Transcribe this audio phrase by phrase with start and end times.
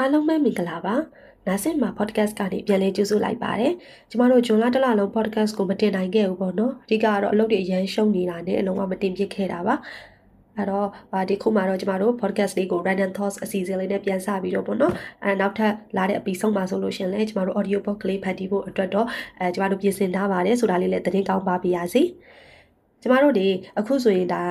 [0.00, 0.94] အားလုံးပဲမင်္ဂလာပါ
[1.46, 3.72] နာဆင်မှာ podcast ကနေပြန်လည်ကြိုဆိုလိုက်ပါတယ်
[4.10, 9.74] ကျမတို့ဂျွန်လတလလုံး podcast ကိုမတင်နိုင်ခဲ့ဘူးပေါ့နော်အဓိကကတော့အလုပ်တွေအရန်ရှုံနေတာနဲ့အလုံးဝမတင်ပြခဲ့တာပါ
[10.56, 10.88] အဲ့တော့
[11.28, 14.92] ဒီခုမှတော့ကျမတို့ podcast လေးကို random thoughts အစီအစဉ်လေးနဲ့ပြန်စပြီးတော့ပေါ့နော်
[15.24, 19.06] အဲနောက်ထပ်လာတဲ့အပီဆုံးပါဆိုလို့ရှင်လဲကျမတို့ audio book လေးဖတ်တီးဖို့အတွက်တော့
[19.40, 22.02] အဲကျမတို့ပြင်ဆင်ထားပါတယ်ဆိုတာလေးလည်းသတင်းကောင်းပါပြရစီ
[23.02, 23.46] ကျမတို့ဒီ
[23.78, 24.42] အခုဆိုရင်ဒါ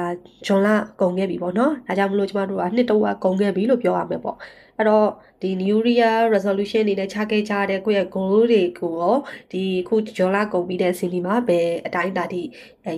[0.46, 0.68] ဂျွန်လ
[1.02, 4.38] ကုန်ခဲ့ပြီပေါ့နော်ဒါကြောင့်မလို့ကျမတို့ကနှစ်တော့ကုန်ခဲ့ပြီလို့ပြောရမယ်ပေါ့
[4.80, 5.07] အဲ့တော့
[5.41, 9.15] ဒီ New Year resolution တွေနဲ့ချခဲ့ကြတဲ့ကိုယ့်ရဲ့ goal တွေကိုရော
[9.51, 12.42] ဒီခုဂျော်လာကုန်ပြီးတဲ့စီနီမှာဘယ်အတိုင်းအတာထိ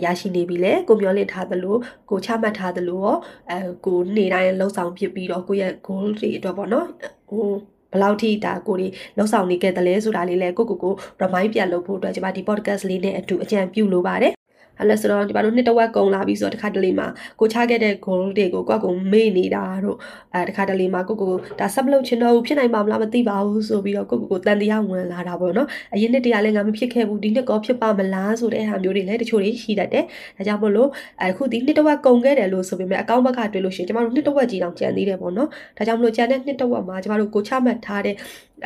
[0.04, 1.78] ရရှိနေပြီလဲကိုမျောလင့်ထားသလို
[2.10, 3.16] ကိုချမှတ်ထားသလိုရော
[3.50, 6.88] အဲကိုနေတိုင်းလှုပ်ဆောင်ဖြစ်ပြီးတော့ကိုယ့်ရဲ့ goal တွေအတွက်ပေါ့နော်
[7.30, 7.48] ဟို
[7.94, 14.41] ဘလောက်ထိဒါကိုတွေလှုပ်ဆောင်နေခဲ့တယ်လဲဆိုတာလေးလဲကိုကိုကို remind ပြန်လုပ်ဖို့အတွက်ကျွန်မဒီ podcast လေးနဲ့အတူအကြံပြုလိုပါတယ်
[14.82, 17.08] အဲ့လဲဆိုတော့ဒီဘာလို့နှစ်တဝက်ကုန်လာပြီဆိုတော့တခါတလေမှာ
[17.40, 19.98] ကိုချခဲ့တဲ့ goal တွေကိုကိုယ့်ကိုမေ့နေတာတို့
[20.34, 30.06] အဲတခါတလေမှာကိုကိုဒါဆက်မလုပ်ချင်တော့ဘူးဖြစ်နိုင်မှာမလားမသိပါဘူးဆိုပြီးတော့ကိုကိုတန်တရားဝင်လာတာပေါ့နော်အရင်နှစ်တည်းကလည်းငါမဖြစ်ခဲ့ဘူးဒီနှစ်ကောဖြစ်ပါမလားဆိုတဲ့ဟာမျိုးတွေလည်းတချို့တွေရှိတတ်တယ်
[30.38, 30.90] ဒါကြောင့်မို့လို့
[31.22, 38.16] အခုဒီနှစ်တဝက်ကုန်ခဲ့တယ်လို့ဆိုပေမဲ့အကောင့်ဘက်ကတွေ့လို့ရှိရင်ကျမတို့နှစ်တဝက်ကြီးတောင်ကြံသေးတယ်ပေါ့နော်ဒါကြောင့်မလို့ကြံတဲ့နှစ်တဝက်မှာကျမတို့ကိုချမှတ်ထားတဲ့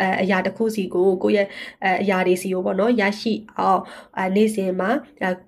[0.01, 1.47] အဲအရာတစ်ခုစီကိုကိုယ့်ရဲ့
[1.83, 3.81] အဲအရာတွေစီကိုပေါ့နော်ရရှိအောင်
[4.17, 4.89] အဲနေ့စဉ်မှာ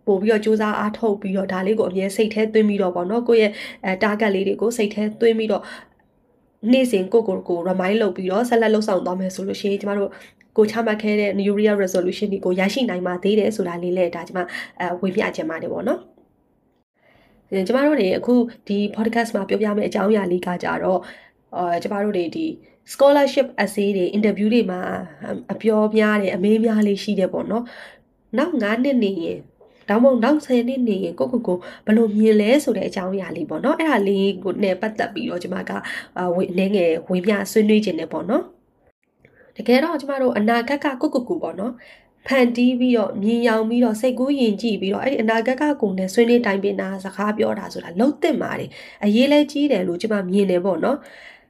[0.06, 3.52] ပို့ပြီးတော့စူးစမ်းအားထုတ်ပြီးတော့ဒါလေးကိုအမြဲစိတ်ထဲသွင်းပြီးတော့ပေါ့နော်ကိုယ့်ရဲ့
[3.86, 5.64] အဲ target လေးတွေကိုစိတ်ထဲသွင်းပြီးတော့
[6.72, 10.10] နေ့စဉ်ကိုကိုကို remind လုပ်ပြီးတော့ဆက်လက်လှုပ်ဆောင်သွားမယ်ဆိုလို့ရှိရင်ကျမတို့
[10.58, 14.40] ကိုချမှတ်ခဲ့တဲ့ New Year resolution တွေကိုရရှိနိုင်မှာသေးတယ်ဆိုတာလေးလည်းဒါကျမ
[14.80, 16.00] အဲဝေမျှချင်ပါတယ်ပေါ့နော်
[17.68, 18.34] ကျမတို့တွေအခု
[18.68, 21.00] ဒီ podcast မှာပြောပြမယ့်အကြောင်းအရာလေးကကြတော့
[21.56, 22.46] အာကျမတို့တွေဒီ
[22.92, 24.82] scholarship essay တွေ interview တွေမှာ
[25.54, 27.64] အပြောများတယ်အမေးများလေးရှိတယ်ပေါ့နော်
[28.38, 29.40] နောက်9နှစ်နေရင်
[29.90, 35.72] တောင်းမနောက်10နှစ်နေရင်ကိုကိုကိုဘလို့မြင်လဲဆိုတဲ့အကြောင်းအရာလေးပေါ့နော်အဲ့ဒါလေးကိုနဲ့ပတ်သက်ပြီးတော့ကျွန်မက
[36.36, 38.44] ဝေအနေငယ်ဝေမျှဆွေးနွေးခြင်းနဲ့ပေါ့နော်
[39.58, 41.74] တကယ်တော့ကျမတို့အနာဂတ်ကကိုကိုကိုပေါ့နော်
[42.28, 48.70] ဖန်တီးပြီးတော့မြင်ရောင်ပြီးတော့စိတ်ကူးယဉ်ကြည့်ပြီးတော့အဲ့ဒီအနာဂတ်ကကိုနဲ့ဆွေးနွေးတိုင်ပင်တာစကားပြောတာဆိုတာလုံးသင့်ပါတယ်
[49.04, 50.98] အရေးလဲကြီးတယ်လို့ကျမမြင်တယ်ပေါ့နော်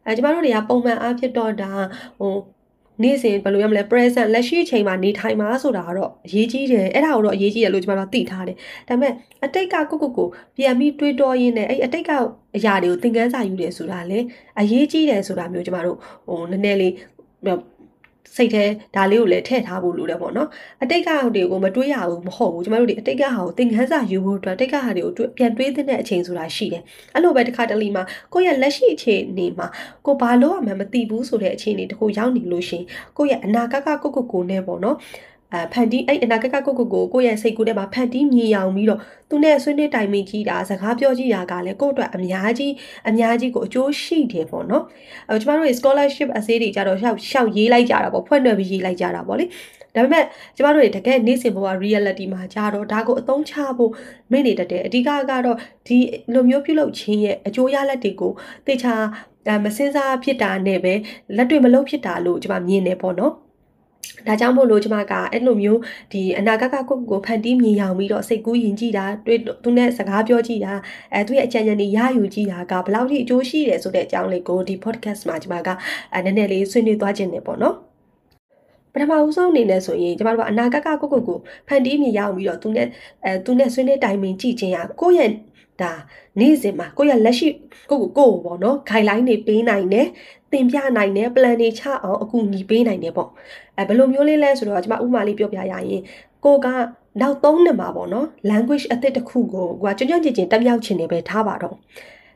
[0.07, 1.71] အဲကျမတို့တွေကပုံမှန်အားဖြင့်တော့ဒါ
[2.19, 2.35] ဟို
[3.03, 8.57] နေ့စဉ်ဘယ်လိုရမလဲ present လက်ရှိအချိန်မှာနေထိုင်မှာဆိုတာကတော့အရေးကြီးတယ်အဲ့ဒါကိုတော့အရေးကြီးတယ်လို့ကျွန်တော်သိထားတယ်
[8.87, 9.13] ဒါပေမဲ့
[9.45, 12.11] အတိတ်ကကိုကိုကိုပြန်ပြီးတွေးတောရင်းနဲ့အဲ့အတိတ်က
[12.55, 14.19] အရာတွေကိုသင်ခန်းစာယူတယ်ဆိုတာလေ
[14.59, 15.97] အရေးကြီးတယ်ဆိုတာမျိုးကျွန်တော်တို့
[16.27, 16.93] ဟိုနည်းနည်းလေး
[18.35, 18.63] စိတ်ထဲ
[18.95, 20.49] ဒါလေးကိုလည်းထည့်ထားဖို့လိုတယ်ပေါ့နော်
[20.83, 26.83] အတိတ်ကဟာတွေကိုမတွေးရဘူးမဟုတ်ဘူးကျမတို့ဒီအတိတ်ကဟာကိုသင်ခန်းစာယူဖို့အတွက်အတိတ်ကဟာတွေကိုပြန်တွေးတဲ့အချိန်ဆိုတာရှိတယ်
[27.13, 29.67] အဲ့လိုပဲတစ်ခါတလေမှာကိုယ့်ရဲ့လက်ရှိအခြေအနေမှာ
[30.05, 32.83] ကိုဘာလို့အမှမသိဘူးဆိုတဲ့အခြေအနေတခုရောက်နေလို့ရှင်
[33.17, 34.97] ကိုယ့်ရဲ့အနာဂတ်ကကိုကိုကိုနဲ့ပေါ့နော်
[35.53, 38.99] အဲဖန်တီးအဲ့အနာဂတ်ကကိုကိုကိုကိုယ့်ရဲ့စိတ်ကူးထဲမှာဖန်တီးမြည်အောင်ပြီးတော့
[39.29, 42.73] သူနဲ့ဆွေးနွေးတိုင်ပင်ကြည့်တာစကားပြောကြည့်တာကလည်းကိုယ့်အတွက်အများကြီး
[43.09, 44.83] အများကြီးကိုအကျိုးရှိတယ်ပေါ့နော်
[45.29, 49.45] အဲကျမတို့ရဲ့ scholarship အစည်းတွေကြတော့ရှောက်ရှောက်ရေးလိုက်ကြတာပေါ့ဖွင့်နှွယ်ပြီးရေးလိုက်ကြတာပေါ့လေ
[49.95, 50.25] ဒါပေမဲ့
[50.55, 53.91] ကျမတို့တွေတကယ်နေ့စဉ်ဘဝ reality မှာကြတော့ဒါကိုအသုံးချဖို့
[54.31, 55.97] မိနေတတ်တယ်အဓိကကတော့ဒီ
[56.33, 58.31] လိုမျိုးပြုလုပ်ခြင်းရဲ့အကျိုးရလဒ်တွေကို
[58.67, 58.93] တေချာ
[59.65, 60.93] မစင်စားဖြစ်တာနဲ့ပဲ
[61.37, 63.46] လက်တွေ့မလုပ်ဖြစ်တာလို့ကျမမြင်နေပေါ့နော်
[64.27, 65.79] ဒါကြောင့်မို့လို့ကျမကအဲ့လိုမျိုး
[66.13, 70.73] ဒီအနာဂတ်ကကိုကိုဖန်တီးမြင်ရောင်ပြီးတော့စိတ်ကူးယဉ်ကြည့်တာတွေ့သူနဲ့စကားပြောကြည့်တာ
[71.13, 75.69] အဲသူရဲ့အကြံဉာဏ်တွေရယူကြည့်တာကဘယ်လောက်ထိအကျိုးရှိတယ်ဆိုတဲ့အကြောင်းလေးကိုဒီ podcast မှာကျမက
[76.13, 77.75] အဲနည်းနည်းလေးဆွေးနွေးသွားခြင်းနေပေါ့နော်
[78.93, 82.87] ပထမဦးဆုံးအနေနဲ့ဆိုရင်ကျမတို့ကအနာဂတ်ကကိုကိုကိုဖန်တီးမြင်ရအောင်ပြီးတော့သူနဲ့
[83.25, 85.31] အဲသူနဲ့ဆွေးနွေးတိုင်ပင်ကြည့်ခြင်းရကိုယ့်ရဲ့
[85.81, 85.91] ဒါ
[86.39, 87.47] နေ့စဉ်မှာကိုယ့်ရဲ့လက်ရှိ
[87.89, 90.07] ကိုကိုကိုပေါ့နော် guideline တွေပေးနိုင်တယ်
[90.51, 93.29] တင်ပြနိုင်တယ် plan တွေချအောင်အကူအညီပေးနိုင်တယ်ပေါ့
[93.77, 96.01] အဲဘယ်လိုမျိုးလေးလဲဆိုတော့ကျွန်မဥပမာလေးပြောပြရရင်
[96.45, 96.67] ကိုက
[97.21, 101.75] နောက်၃နှစ်မှာပေါ့နော် language အသစ်တစ်ခုကိုကိုကကြွကြွကြင်ကြင်တက်မြောက်ချင်နေပဲထားပါတော့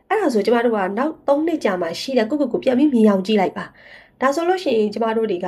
[0.09, 3.65] အဲ့ဒါဆိုကျမတို့ကနောက်၃နှစ်ကြာမှရှိတဲ့ကိုကိုကိုပြန်ပြီးမြင်အောင်ကြည့်လိုက်ပါ
[4.21, 5.47] ဒါဆိုလို့ရှိရင်ကျမတို့တွေက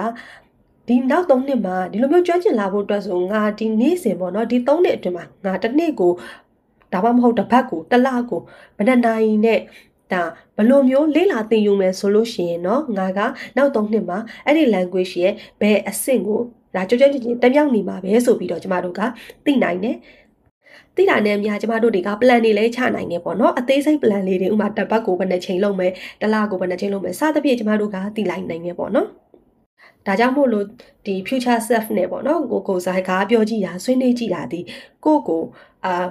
[0.87, 6.11] ဒီနောက်၃နှစ်မှာဒီလိုမျိုးကျွမ်းကျင်လာဖို့အတွက်ဆိုငါဒီနေ့စဉ်ပေါ့နော်ဒီ၃နှစ်အတွင်းမှာငါတစ်နေ့ကို
[6.93, 8.41] ဒါမှမဟုတ်တစ်ပတ်ကိုတစ်လကို
[8.77, 9.59] ဘယ်နှစ်နိုင်နဲ့
[10.13, 10.23] ဒါ
[10.57, 13.19] ဘလို့မျိုးလေးလာသင်ယူမယ်ဆိုလို့ရှိရင်တော့ငါက
[13.57, 16.39] နောက်၃နှစ်မှာအဲ့ဒီ language ရဲ့ဘယ်အဆင့်ကို
[16.75, 19.01] ဒါကြွကြွချင်းချင်းတပြောင်နေမှာပဲဆိုပြီးတော့ကျမတို့က
[19.45, 19.95] သိနိုင်တယ်
[20.95, 25.91] သိတာနဲ့အများကျမတို့တွေက plan တွေလည်းချနိုင်နေပေါ့နော်အသေးစိတ် plan လေးတွေဥမာတစ်ပတ်ကိုဘယ်နှချိန်လုပ်မယ်
[26.21, 29.07] တစ်လကိုဘယ်နှချိန်လုပ်မယ်စသဖြင့်ကျမတို့ကသိလိုက်နိုင်နေပေါ့နော်
[30.05, 30.65] ဒါကြောင့်မို့လို့
[31.05, 34.59] ဒီ future self နဲ့ပေါ့နော်ကိုကိုဇာကားပြောကြည့်တာဆွေးနွေးကြည့်တာဒီ
[35.05, 35.41] ကိုကို
[35.85, 36.05] အာ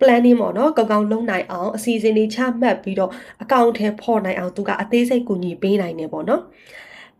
[0.00, 3.10] planning ပေါ့နော်ကောင်းကောင်းလုပ်နိုင်အောင်အစီအစဉ်တွေချမှတ်ပြီးတော့
[3.42, 6.42] အကောင့်ထဲပေါ်နိုင်အောင်သူကအသေးစိတ်ကူညီပေးနိုင်နေပေါ့နော်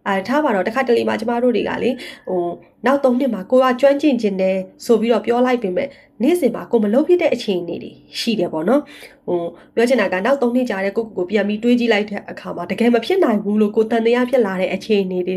[0.09, 1.91] အဲထားပါတော့တခါတလေမှကျမတို့တွေကလေ
[2.29, 2.43] ဟို
[2.87, 4.57] နောက်၃နှစ်မှာကိုကကျွမ်းကျင်ခြင်းတယ်
[4.87, 5.89] ဆိုပြီးတော့ပြောလိုက်ပေမဲ့
[6.23, 7.91] နေ့စဉ်မှာကိုမလုပ်ဖြစ်တဲ့အခြေအနေတွေ
[8.21, 8.81] ရှိတယ်ပေါ့နော်
[9.27, 9.41] ဟို
[9.75, 15.37] ပြောချင်တာကနောက်၃နှစ်ကြာတဲ့ကိုကိုကိုပြန်ပြီးတွေးကြည့်လိုက်တဲ့အခါမှာတကယ်မဖြစ်နိုင်ဘူးလို့ကိုတန်တရားဖြစ်လာတဲ့အခြေအနေတွေ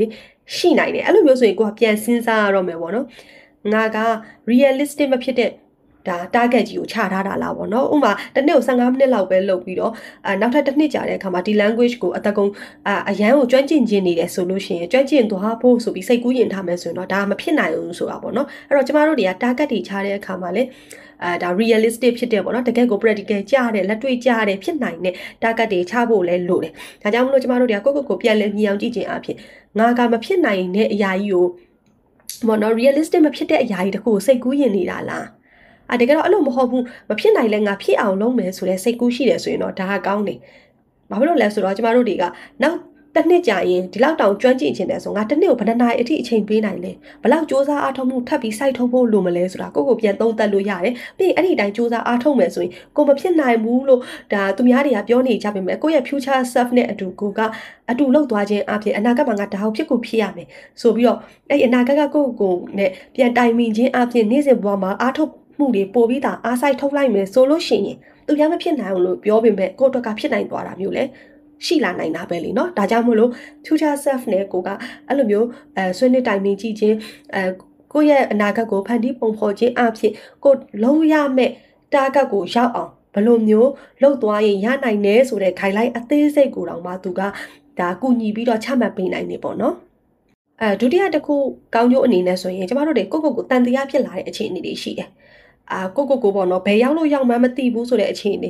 [0.55, 3.05] ရှိနိုင်တယ်အဲ့လိုမျိုးဆိုရင်ကိုကပြန်စဉ်းစားရတော့မယ်ပေါ့နော်
[3.73, 3.97] ငါက
[4.49, 5.49] realistic မဖြစ်တဲ့
[6.07, 9.91] ဒါ target ကြီးကိုချထားတာလားပေါ့နော်ဥပမာတစ်နေ့ကို15မိနစ်လောက်ပဲလုပ်ပြီးတော့
[10.25, 12.45] အာနောက်ထပ်တစ်နှစ်ကြာတဲ့အခါမှာဒီ language ကိုအတကုံ
[12.87, 20.63] အာအရန်ကိုကျွမ်းကျင်ခြင်းနေတယ်ဆိုလို့ရှိရင်ကျွမ်းကျင်သွားဖို့ဆိုပြီးစိတ်ကူးရင်ထားမယ်ဆိုရင်တော့ဒါမဖြစ်နိုင်ဘူးဆိုတာပေါ့နော်အဲ့တော့ကျမတို့တွေက target တွေချတဲ့အခါမှာလေ
[21.23, 25.13] အဲဒါ realistic ဖြစ်တယ်ပေါ့နော်တကယ်ကို practical ကြားတယ်လက်တွေ့ကြားတယ်ဖြစ်နိုင်တဲ့
[25.43, 29.37] target တွေချဖို့လဲလိုတယ်ဒါကြောင့်မလို့ကျမတို့တွေကကိုယ့်ကိုယ်ကိုပြန်လည်မြင်အောင်ကြည့်ခြင်းအဖြစ်
[29.79, 31.45] ငါကမဖြစ်နိုင်တဲ့အရာကြီးကို
[32.47, 35.25] ဘောနော် realistic မဖြစ်တဲ့အရာကြီးတခုကိုစိတ်ကူးရင်နေတာလား
[35.93, 40.39] အတကယ်တော့အဲ့လိုမဟုတ်ဘူးမဖြစ်နိုင်လဲငါဖြစ်အောင်လုပ်မယ်ဆိုတဲ့စိတ်ကူးရှိတယ်ဆိုရင်တော့ဒါကကောင်းတယ်
[41.09, 42.23] ဘာဖြစ်လို့လဲဆိုတော့ကျမတို့တွေက
[42.63, 42.77] နောက်
[43.15, 46.91] တစ်နှစ်ကြာရင်ဒီလောက်တောင်ကျွမ်းကျင်ခြင်းတယ်ဆိုငါတစ်နှစ်ကိုဘယ်နှနာရီအထိအချိန်ပေးနိုင်လဲ
[47.23, 54.01] ဘလောက်စူးစမ်းအားထုတ်မှုထပ်ပြီးစိုက်ထုတ်ဖို့လိုမလဲဆိုတာကိုကိုပြန်သုံးသပ်လို့ရတယ်ပြီးရင်အဲ့ဒီတိုင်းစူးစမ်းအားထုတ်မယ်ဆိုရင်ကိုမဖြစ်နိုင်ဘူးလို့
[54.33, 57.39] ဒါသူများတွေကပြောနေကြပေမဲ့ကိုယ့်ရဲ့ future self နဲ့အတူကိုက
[57.91, 60.47] အတူလောက်သွားခြင်းအပြင်အနာဂတ်မှာငါဒါဟုတ်ဖြစ်ကိုဖြစ်ရမယ်
[60.81, 61.19] ဆိုပြီးတော့
[61.49, 67.96] အဲ့အနာဂတ်ကကိုယ့်ကိုနဲ့ပြန်တိုင်ပင်ခြင်းအပြင်နေ့စဉ်ဘဝမှာအားထုတ် မှုတွေပို့ပြီးတာအားစိုက်ထုတ်လိုက်မယ်ဆိုလို့ရှိရင်
[68.26, 71.04] သူများမဖြစ်နိုင်အောင်လို့ပြောပေမဲ့ကိုယ့်အတွက်ကဖြစ်နိုင်သွားတာမျိုးလေ
[71.66, 73.30] ရှိလာနိုင်တာပဲလीเนาะဒါကြောင့်မို့လို့
[73.64, 74.68] future self နဲ့ကိုက
[75.08, 75.46] အဲ့လိုမျိုး
[75.76, 76.96] အဲဆွေးနွေးတိုင်ပင်ကြည့်ခြင်း
[77.34, 77.42] အဲ
[77.92, 80.12] ကိုယ့်ရဲ့အနာဂတ်ကိုဖန်တီးပုံဖော်ခြင်းအဖြစ်
[80.44, 80.52] ကို
[80.82, 81.50] လုံးရမဲ့
[81.94, 83.70] တာဂတ်ကိုရောက်အောင်ဘလို့မျိုး
[84.02, 87.20] လှုပ်သွားရင်ရနိုင်တယ်ဆိုတဲ့ guideline အသေးစိတ်ကိုတော့မှသူက
[87.78, 89.74] ဒါကူညီပြီးတော့ချမှတ်ပေးနိုင်နေပေါ့နော်
[90.60, 91.34] အဲဒုတိယတစ်ခု
[91.74, 95.08] ကောင်းကျိုးအနေနဲ့ဆိုရင်ကျမတို့တွေကိုကိုကိုတန်တရားဖြစ်လာတဲ့အခြေအနေတွေရှိတယ်
[95.73, 98.49] အာကိုကိုကိုပေါ့နော်ဘယ်ရောက်လို့ရောက်မှမသိဘူးဆိုတဲ့အခြေအနေ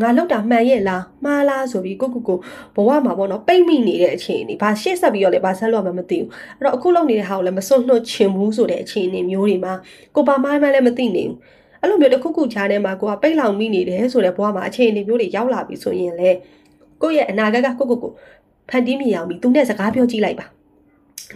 [0.00, 2.38] ငါလောက်တာမှန်ရဲ့လားမှားလားဆိုပြီးကိုကိုကို
[2.76, 6.28] ဘဝမှာပေါ့နော်ပိတ်မိနေတဲ့အခြေအနေဘာရှေ့ဆက်ပြီးတော့လေဘာဆက်လို့မှမသိဘူး
[6.58, 9.74] အဲ့တော့အခုလောက်နေတဲ့ဟာကိုလည်းမစွန့်လွတ်ချင်ဘူးဆိုတဲ့အခြေအနေမျိုးတွေမှာ
[10.14, 11.36] ကိုပါမိုင်းမှလည်းမသိနေဘူး
[11.80, 16.30] အဲ့လိုမျိုးတစ်ခုခုချားထဲမှာကိုကပိတ်လောင်မိနေတယ်ဆိုတဲ့ဘဝမှာအခြေအနေမျိုးတွေရောက်လာပြီဆိုရင်လေ
[17.02, 18.12] ကိုယ့်ရဲ့အနာဂတ်ကကိုကိုကို
[18.70, 20.46] ဖန်တီးမိအောင်ပြီးသူနဲ့စကားပြောကြည့်လိုက်ပါ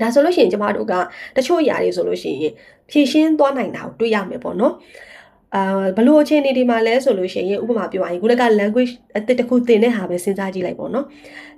[0.00, 0.94] ဒါဆိုလို့ရှိရင်ကျမတို့က
[1.36, 2.52] တချို့ຢာတွေဆိုလို့ရှိရင်
[2.90, 4.75] ဖြည့်ရှင်းသွားနိုင်တာကိုတွေ့ရမယ်ပေါ့နော်
[5.54, 5.62] အာ
[5.96, 11.06] ဘလို့အခြေအနေတွေမှာလဲဆိုလို့ရှိရင်ဥပမာပြောရရင်ခုနက language အသစ်တစ်ခုသင်တဲ့ဟာပဲစဉ်းစားကြည့်လိုက်ပေါ့နော်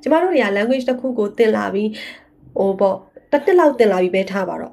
[0.03, 1.89] ကျမတို့တွေက language တစ်ခုကိုသင်လာပြီး
[2.59, 2.97] ဟိုပေါ့
[3.33, 4.73] တစ်နှစ်လောက်သင်လာပြီးပဲထားပါတော့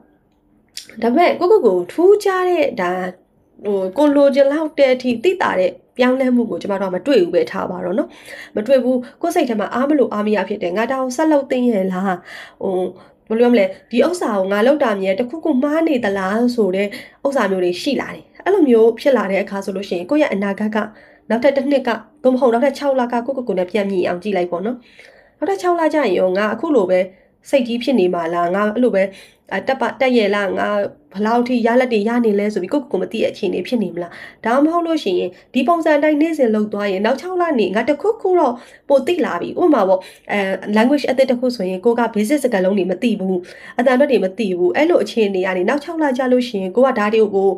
[1.01, 2.89] ဒါပေမဲ့ကိုကိုကိုထူးခြားတဲ့ဒါ
[3.65, 8.09] ဟိုကိုလိုချင်လောက်တဲ့အထိသိတာတဲ့ပြောင်းလဲမှုကိုကျမတို့ကမတွေ့ဘူးပဲထားပါတော့နော်
[8.55, 12.15] မတွေ့ဘူးကိုယ်စိတ်ထဲမှာအားမလို့အားမရဖြစ်တယ်ငါတောင်ဆက်လုပ်သိရင်လား
[12.61, 12.79] ဟို
[13.29, 16.87] ဘယ်လိုပြောမလဲဒီဥစ္စာကိုငါလောက်တာမြဲတခုခုမှားနေသလားဆိုတဲ့
[17.25, 20.77] ဥစ္စာမျိုးတွေရှိလာတယ် အဲ့လိုမျိုးဖြစ်လာတဲ့အခါဆိုလို့ရှိရင်ကိုယ့်ရဲ့အနာဂတ်က
[21.29, 21.89] နောက်ထပ်တစ်နှစ်က
[22.23, 24.77] သို့မဟုတ်နောက်ထပ်6လကကိုယ့်ကိုယ်ကိုယ်နဲ့ပြန်မြည်အောင်ကြည့်လိုက်ပေါ့နော်
[25.37, 26.99] နောက်ထပ်6လကြာရင်ရောငါအခုလိုပဲ
[27.49, 29.03] စိတ်ကြီးဖြစ်နေမှာလားငါအဲ့လိုပဲ
[29.67, 30.69] တက်ပတက်ရလားငါ
[31.13, 34.11] ဘလောက်ထိရလက်တွေရနေလဲဆိုပြီးကိုယ့်ကိုယ်ကိုမသိတဲ့အခြေအနေဖြစ်နေမလား
[34.45, 38.53] ဒါမှမဟုတ်လို့ရှိရင်ဒီပုံစံတိုင်းနေ့စဉ်လုပ်သွားရင်နောက်6လနေငါတခုခုတော့
[38.89, 39.99] ပိုသိလာပြီဥပမာပေါ့
[40.31, 40.39] အဲ
[40.77, 43.39] language အသစ်တစ်ခုဆိုရင်ကိုက basic စကားလုံးတွေမသိဘူး
[43.79, 47.51] အတန်တွေမသိဘူးအဲ့လိုအခြေအနေကနေနောက်6လကြာလို့ရှိရင်ကိုကဒါတွေကို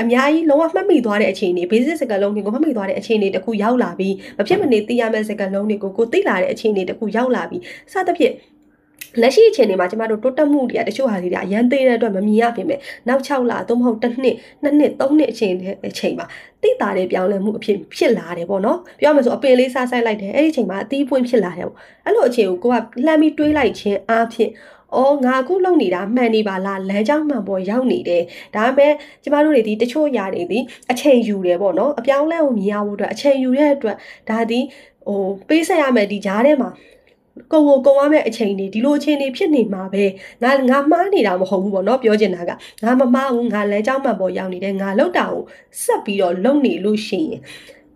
[0.00, 7.62] အများကြီးလုံးဝမှတ်မိသွားတဲ့အခြေအနေ basic စကားလုံးတွေကိုမှတ်မိသွားတဲ့အခြေအနေတခုရောက်လာပြီးမဖြစ်မနေသိရမယ့်စကားလုံးတွေကိုကိုသိလာတဲ့အခြေအနေတခုရောက်လာပြီး
[7.92, 8.34] စသဖြင့်
[9.22, 15.54] လက်ရှိအခြေအနေမှာကျမတို့တိုးတက်မှုတွေကတချို့ဟာလေးတွေအရန်သေးတဲ့အတွက်မမြင်ရပြင်မဲ့နောက်6လသို့မဟုတ်တစ်နှစ်နှစ်နှစ်သုံးနှစ်အချိန်
[15.88, 16.26] အချိန်မှာ
[16.62, 22.74] တိတာတဲ့ပြောင်းလဲမှုအဖြစ်ဖြစ်လာတယ်ပေါ့နော်ပြောရမယ်ဆိုအပင်လေးစားဆိုင်လိုက်တယ်အဲ့ဒီအချိန်မှာအသီးပွင့်ဖြစ်လာတယ်ပေါ့အဲ့လိုအခြေကိုကိုက
[23.06, 24.50] လှမ်းပြီးတွေးလိုက်ခြင်းအားဖြင့်
[24.94, 28.22] အော်ငါအခုလုံနေတာမှန်နေပါလားလမ်းကြောင်းမှန်ပေါ်ရောက်နေတယ်
[28.54, 30.58] ဒါပေမဲ့ကျမတို့တွေဒီတချို့ຢာတွေဒီ
[30.90, 33.96] အချိန်ယူတယ်ပေါ့နော်အပြောင်းလဲကိုမြင်ရဖို့အတွက်အချိန်ယူတဲ့အတွက်
[34.30, 34.60] ဒါဒီ
[35.08, 36.70] ဟိုပေးဆက်ရမယ်ဒီဂျားထဲမှာ
[37.52, 40.04] ကုံကိုကုံရမယ့်အချိန်တွေဒီလိုအချိန်တွေဖြစ်နေမှာပဲ
[40.42, 42.50] ငါငါမှားနေတာမဟုတ်ဘူးပေါ့နော်ပြောချင်တာက
[42.84, 45.42] ငါမမှားဘူးငါလမ်းကြောင်းမှန်ပေါ်ရောက်နေတယ်ငါလောက်တာကို
[45.82, 47.40] ဆက်ပြီးတော့လုံနေလို့ရှိရင်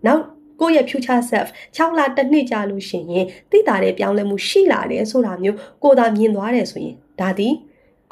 [0.06, 0.22] နောက်
[0.60, 7.54] ကိုယ့်ရဲ့ future self 6လတစ်နှစ်ကြာလို့ရှိရင်သိတာတဲ့ပြောင်းလဲမှုရှိလာတယ်ဆိုတာမျိုးကိုသာမြင်သွားတယ်ဆိုရင်ဒါသည်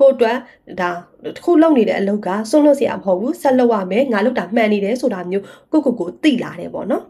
[0.01, 0.39] ကိုအတွက်
[0.81, 0.91] ဒါ
[1.25, 7.05] တစ်ခုလုပ်နေတဲ့အလုပ်ကစွန့်လွတ်စရာမဟုတ်ဘူးဆက်လုပ်ရမယ်ငါလုပ်တာမှန်နေတယ်ဆိုတာမျိုးကိုကိုကိုသိလာတယ်ပေါ့နော်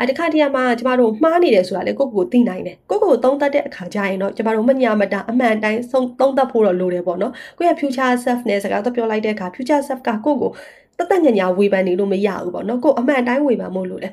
[0.00, 5.80] အဲတခါတည်းမှာကျမတို့မှားနေတယ်ဆိုတာလေကိုကိုကိုသိနိုင်တယ်ကိုကိုကိုသုံးသပ်တဲ့အခါကျရင်တော့ကျမတို့မညာမတာအမှန်တိုင်း
[6.20, 10.50] သုံးသပ်ဖို့တော့လိုတယ်ပေါ့နော်ကိုယ့်ရဲ့ future self နဲ့စကားတော့ပြောလိုက်တဲ့အခါ future self ကကိုကို
[10.98, 14.08] တသက်ညညာဝေဖန်နေလို့မရဘူးပေါ့နော်ကိုအမှန်တိုင်းဝေဖန်မို့လို့လေ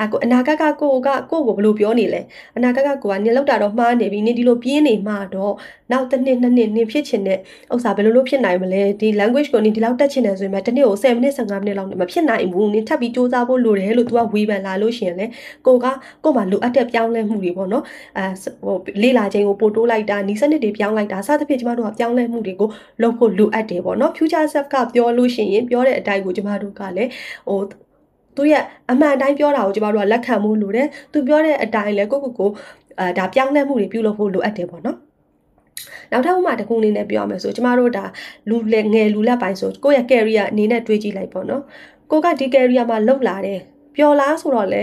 [0.00, 2.20] အာကိုအနာဂတ်ကကိုကကိုကိုဘလို့ပြောနေလဲ
[2.56, 5.54] အနာဂတ်ကကိုကနေလောက်တာတော့မှားနေပြီနေဒီလိုပြင်းနေမှာတော့
[5.92, 7.38] နောက်တစ်နှစ်နှစ်နှစ်နေဖြစ်ချင်တဲ့
[7.74, 15.26] ဥစ္စာဘယ်လိုလုပ်ဖြစ်နိုင်မလဲဒီ language ကိုနေဒီလောက်တက်ချင်တယ်ဆိုရင်တစ်နေ့ကို10မိနစ်15မိနစ်လောက်နေမဖြစ်နိုင်ဘူးနေထပ်ပြီးစူးစမ်းဖို့လိုတယ်လို့ तू ကဝေဖန်လာလို့ရှိရင်လေ
[15.66, 15.86] ကိုက
[16.24, 17.84] ကိုမှလိုအပ်တဲ့ပြောင်းလဲမှုတွေပေါ့နော်
[18.18, 18.26] အဲ
[18.62, 22.68] ဟိုလေ့လာခြင်းကိုပို့တိုးလိုက်တာနီးစနစ်တွေပြောင်းလိုက်တာစသဖြင့်ကျမတို့ကပြောင်းလဲမှုတွေကို
[23.02, 27.10] လုပ်ဖို့လိုအပ်တယ်ပေါ့နော် future self ကပြောလို့ရှိရင်ပြောတဲ့အတိုင်းကိုကျမတို့ကလည်း
[27.48, 27.60] ဟို
[28.36, 32.50] သူရဲ့အမှန်အတိုင်းပြောတာကိုကျမတို့ကလက်ခံမှုလိုတယ်သူပြောတဲ့အတိုင်းလည်းကိုကိုကို
[33.00, 34.98] အဲဒါပြောင်းလဲမှုတွေပြုလုပ်ဖို့လိုအပ်တယ်ပေါ့နော်
[36.12, 38.04] နောက်ထပ်ဥမာတစ်ခုအနေနဲ့ပြောရမယ်ဆိုကျမတို့ဒါ
[38.48, 38.56] လူ
[38.94, 41.62] ငယ်လူလက်ပိုင်းဆိုကိုယ့်ရဲ့ career အနေနဲ့တွေးကြည့်လိုက်ပေါ့နော်
[42.10, 43.60] ကိုကဒီ career မှာလောက်လာတယ်
[43.96, 44.82] ပျော်လားဆိုတော့လေ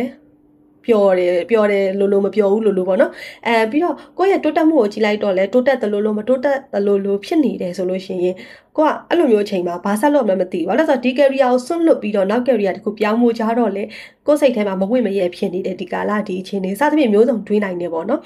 [0.85, 3.11] ပျော်တယ်ပျော်တယ်လို့လို့မပျော်ဘူးလို့လို့ပေါ့နော်
[3.47, 8.35] အဲပြီးတော့ကိုယ့်ရဲ့တိုးတက်မှုကိုကြည့်လိုက်တော့လဲတိုးတက်တယ်လို့လို့မတိုးတက်တယ်လို့လို့ဖြစ်နေတယ်ဆိုလို့ရှိရင်
[8.77, 13.83] ကိုကအဲ့လိုမျိုးအချိန်မှာဘာဆက်လို့မှမသိဘူးဘာလို့လဲဆိုတော့ဒီ career ကိုဆွန့်လွတ်ပြီးတော့နောက် career တခုပြောင်းမှုကြတော့လေ
[14.27, 18.21] ကိုယ်စိတ်ထဲမှာမဝင့်မရဲဖြစ်နေတဲ့ဒီကာလဒီအချိန်တွေစသဖြင့်မျိုးစုံတွေးနိုင်နေပေါ့နော်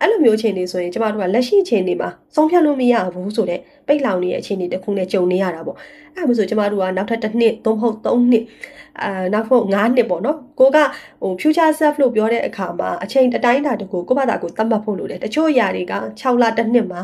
[0.00, 5.76] အဲ့လိုမျိုးအခြေအနေဆိုရင်ကျမတို့ကလက်ရှိအခြေအနေမှာဆုံးဖြတ်လို့မရဘူးဆိုတော့ပိတ်လောင်နေတဲ့အခြေအနေတစ်ခုနဲ့ကြုံနေရတာပေါ့
[6.16, 8.44] အဲ့ဒါဆိုကျမတို့ကနောက်ထပ်တစ်နှစ်သို့မဟုတ်သုံးနှစ်
[9.02, 10.78] အာနောက်ဖို့9နှစ်ပေါ့နော်ကိုက
[11.22, 17.00] ဟို future self လို့ပြောတဲ့အခါမှာအချိန်အတိုင်းအတာတကူကိုဘာသာကိုသတ်မှတ်ဖို့လိုတယ်တချို့အရာတွေက6လတစ်နှစ်မှာ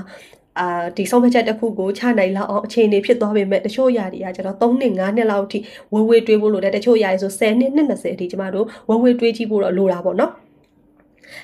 [0.58, 5.58] အာဒီဆုံးဖြတ်ချက်တစ်ခုကိုချနိုင်လောက်အောင်အခြေအနေဖြစ်သွားပေမဲ့တချို့ຢာတွေကကျွန်တော်3နှစ်5နှစ်လောက်အထိ
[5.92, 10.32] ဝေဝေတွေးဖို့လိုတယ်တချို့ຢာတွေဆို10နှစ်20အထိကျမတို့ဝေဝေတွေးကြည့်ဖို့တော့လိုတာပေါ့နော်။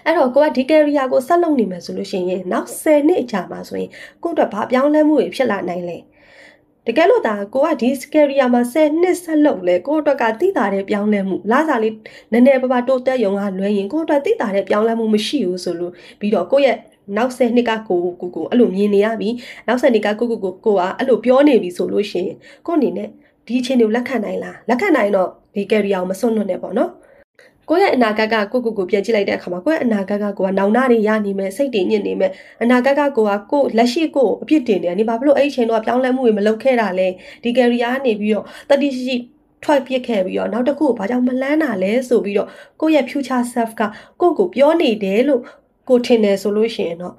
[0.04, 3.90] အဲ့တော့ကိုကဒီ career ကိုဆက်လုပ်နေမယ်ဆိုလို့ရှိရင်နောက်10နှစ်အကြာမှာဆိုရင်
[4.22, 5.98] ကို့အတွက်ဘာပြောင်းလဲမှုတွေဖြစ်လာနိုင်လဲ
[6.86, 11.94] တကယ်လို့ဒါကိုကဒီ career မှာ10နှစ်ဆက်လုပ်လဲကို့အတွက်ကသိတာတဲ့ပြောင်းလဲမှုလာစားလေး
[12.32, 16.78] နည်းနည်းပါးပါးတိုးတက်ရုံကလွဲရင်ကို့အတွက်သိတာတဲ့ပြောင်းလဲမှုမရှိဘူးဆိုလို့ပြီးတော့ကိုယ့်ရဲ့
[17.16, 19.28] နောက်10နှစ်ကကိုကိုကိုအဲ့လိုမြင်နေရပြီ
[19.68, 22.36] နောက်10နှစ်ကကိုကိုကိုကိုကအဲ့လိုပြောနေပြီဆိုလို့ရှိရင်
[22.66, 23.08] ကိုအနေနဲ့
[23.46, 26.90] ဒီအချိန်တွေကိုလက်ခံနိုင်လားလက်ခံနိုင်တော့ဒီ career ကိုမစွန့်လွတ်နဲ့ပေါ့နော်
[27.72, 37.08] ကိုယ့်ရဲ့အနာဂတ်ကကိုကိုကိုပြန်ကြည့်လိုက်တဲ့အခါမှာကိုယ့်ရဲ့အနာဂတ်ကကိုကနောင်နာတွေရနေမယ်စိတ်တွေညစ်နေမယ်အနာဂတ်ကကိုကကိုလက်ရှိကိုအပြစ်တင်နေတယ်နေဘာဖြစ်လို့အဲ့ဒီချိန်တော့ပြောင်းလဲမှုတွေမလုပ်ခဲ့တာလဲ
[37.42, 39.16] ဒီ career ကနေပြီးတော့တတိရှိရှိ
[39.64, 42.48] ထွက်ပြစ်ခဲ့ပြီးတော့နောက်တစ်ခုကိုဘာကြောင့်မလန်းတာလဲဆိုပြီးတော့
[42.80, 43.82] ကိုယ့်ရဲ့ future self က
[44.20, 45.40] ကိုကိုပြောနေတယ်လို့
[45.88, 47.14] ကိုထင်တယ်ဆိုလို့ရှိရင်တော့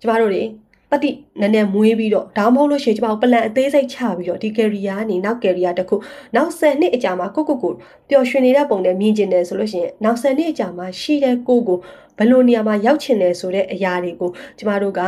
[0.00, 0.42] ကျမတို့တွေ
[0.90, 5.96] ပတိနည်းနည်းမွေးပြီးတော့ဒါမှမဟုတ်လို့ရှိရင်ကျမတို့ပလန်အသေးစိတ်ချပြီးတော့ဒီ career ကနေနောက် career တစ်ခု
[6.36, 7.72] နောက်10နှစ်အကြာမှာကိုကိုကို
[8.08, 11.78] ပျော်ရွှင်နေတဲ့ပုံနဲ့မြင်ကျင်တယ်ဆိုလို့ရှိရင်နောက်10နှစ်အကြာမှာရှိတဲ့ကိုကို
[12.18, 15.00] ဘယ်လိုနေရာမှာရောက်ချင်တယ်ဆိုတဲ့အရာတွေကိုကျမတို့က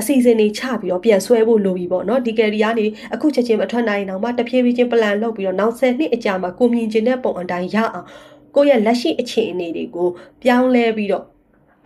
[0.00, 8.06] အစီအစဉ်တွေချပြီးတော့ပြန်ဆွဲဖို့လိုပြီပေါ့နော်ဒီ career ကနေအခုချက်ချင်းမထွက်နိုင်အောင်မှတဖြည်းဖြည်းချင်း plan လုပ်ပြီးတော့နောက်10နှစ်အကြာမှာကိုမြင်ကျင်တဲ့ပုံအတိုင်းရအောင်
[8.54, 10.08] ကိုယ့်ရဲ့လက်ရှိအခြေအနေတွေကို
[10.42, 11.24] ပြောင်းလဲပြီးတော့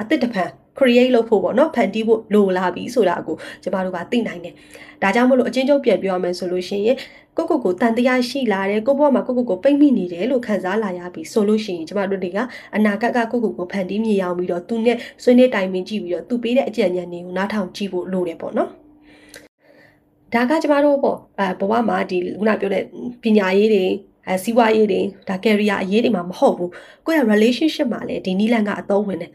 [0.00, 0.50] အသစ်တစ်ဖန်
[0.81, 4.55] create လုပ်ဖို့ပေါ့နော်ဖန်တီးဖို့လိုလာပြီဆိုတာကိုကျမတို့ကသိနိုင်တယ်။
[5.03, 6.97] ဒါကြောင့်မလို့အချင်းချုပ်ပြန်ပြောရမယ်ဆိုလို့ရှိရင်
[7.37, 12.39] ကိုကိုကိုတန်တရားရှိလာတယ်ကိုဘွားမှာကိုကိုကိုပိတ်မိနေတယ်လို့ခံစားလာရပြီဆိုလို့ရှိရင်ကျမတို့တွေက
[12.77, 18.71] အနာဂတ်ကကိုကိုကိုဖန်တီးမြေအောင်ပြီးတော့သူနဲ့ဆွေးနွေးတိုင်ပင်ကြည့်ပြီးတော့သူပေးတဲ့အကြံဉာဏ်တွေကိုနားထောင်ကြည့်ဖို့လိုတယ်ပေါ့နော်။
[20.35, 22.85] ဒါကကျမတို့ပေါ့အဲဘဝမှာဒီခုနပြောတဲ့
[23.23, 23.85] ပညာရေးတွေ
[24.31, 26.71] အဲစီးပွားရေးတွေဒါ career အရေးတွေမှာမဟုတ်ဘူး
[27.07, 29.33] ကိုယ့်ရဲ့ relationship မှာလည်းဒီနီးလန်ကအသုံးဝင်တယ်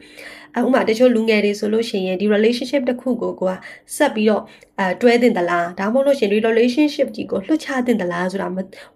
[0.55, 3.53] အဲဥမာတချို့လူငယ်တွေဆိုလို့ရှိရင်ဒီ relationship တစ်ခုကိုကိုက
[3.95, 4.43] ဆက်ပြီးတော့
[4.79, 8.47] အဲတွဲတင်သလားဒါမှမဟုတ်လို့ရှိရင်ဒီ relationship ကြီးကိုလွှတ်ချတင်သလားဆိုတာ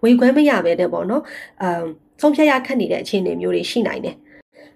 [0.02, 1.22] ဝေခွဲမရပဲတဲ့ပေါ့နော်
[1.62, 1.84] အမ်
[2.20, 4.16] ဆုံးဖြတ်ရခက်နေတဲ့အခြေအနေမျိုးတွေရှိနိုင်တယ်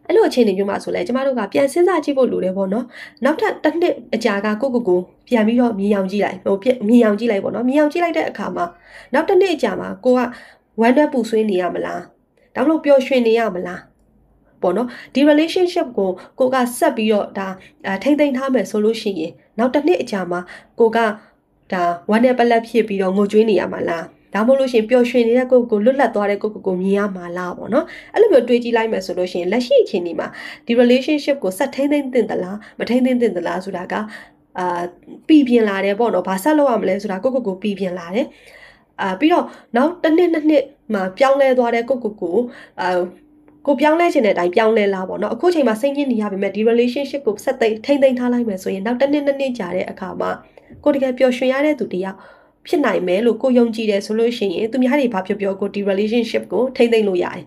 [0.07, 2.85] အဲ့လိုအခြေအနေမျိုးမှာဆိုလဲကျမတို့ကပြန်စဉ်းစားကြည့်ဖို့လိုတယ်ပေါ့နော်
[3.25, 6.57] နောက်ထပ်တစ်နှစ်အကြာကကိုကိုကိုပြန်ပြီးတော့မြင်အောင်ကြည့်လိုက်ဟို
[6.89, 8.65] မြင်အောင်ကြည့်လိုက်ပေါ့နော်မြင်အောင်ကြည့်လိုက်တဲ့အခါမှာ
[9.15, 10.21] နောက်တစ်နှစ်အကြာမှာကိုက
[10.81, 12.01] ဝမ်းတွဲပူဆွေးနေရမလား
[12.55, 13.81] ဒါမှမဟုတ်ပျော်ရွှင်နေရမလား
[14.63, 17.47] ပေါ့နော်ဒီ relationship ကိုကိုကဆက်ပြီးတော့ဒါ
[18.03, 20.41] ထိမ့်သိမ်းထားမယ်ဆိုလို့ရှိရင်နောက်တစ်နှစ်အကြာမှာ
[20.81, 20.99] ကိုက
[21.73, 24.05] ဒါဝမ်းနဲ့ပလက်ဖြစ်ပြီးတော့ငိုကြွေးနေရမှာလား
[24.35, 30.29] ဒါမှမဟုတ်လို့ရှိရင်ပျော်ရွှင်နေတဲ့ကိုကိုလွတ်လပ်သွားတဲ့ကိုကိုကိုမြင်ရမှာလားပေါ့နော်အဲ့လိုမျိုးတွေးကြည့်လိုက်မယ်ဆိုလို့ရှိရင်လက်ရှိအချိန်ဒီမှာ
[30.67, 33.95] ဒီ relationship ကိုဆက်ထိမ့်သိမ်းတင်သလားမထိမ့်သိမ်းတင်သလားဆိုတာက
[34.59, 34.83] အာ
[35.29, 38.27] ပြည်ပြင်လာတယ်ပေါ့နော်ဘာဆက်လုပ်ရမလဲဆိုတာကိုကိုကိုပြည်ပြင်လာတယ်
[39.01, 39.45] အာပြီးတော့
[39.77, 42.37] နောက်တစ်နှစ်နှစ်နှစ်မှာပြောင်းလဲသွားတဲ့ကိုကိုကို
[42.81, 42.89] အာ
[43.67, 50.31] ကိုပြောင်းလဲခြင်းတဲ့အတိုင်းပြောင်းလဲလာပေါ့နော်အခုချိန်မှာစိတ်ညစ်နေရပေမဲ့ဒီ relationship ကိုဆက်သိထိမ့်သိမ်းထားလိုက်မယ်ဆိုရင်နောက်တစ်နှစ်နှစ်နှစ်ကြာတဲ့အခါမှာ
[50.85, 52.19] ကိုတကယ်ပျော်ရွှင်ရတဲ့သူတယောက်
[52.69, 57.45] ဖြစ်နိုင်မယ်လို့ကိုယုံကြည်တယ်ဆိုလို့ရှိရင်သူများတွေဘာပြောပြောကိုဒီ relationship ကိုထိမ့်သိမ့်လို့ရတယ်